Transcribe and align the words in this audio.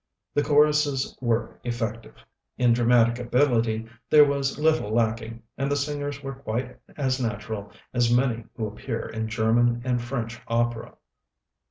The 0.33 0.41
choruses 0.41 1.15
were 1.21 1.59
effective. 1.63 2.15
In 2.57 2.73
dramatic 2.73 3.19
ability 3.19 3.87
there 4.09 4.25
was 4.25 4.57
little 4.57 4.89
lacking, 4.91 5.43
and 5.59 5.71
the 5.71 5.75
singers 5.75 6.23
were 6.23 6.33
quite 6.33 6.75
as 6.97 7.21
natural 7.21 7.71
as 7.93 8.11
many 8.11 8.45
who 8.55 8.65
appear 8.65 9.05
in 9.07 9.27
German 9.29 9.79
and 9.85 10.01
French 10.01 10.39
opera." 10.47 10.95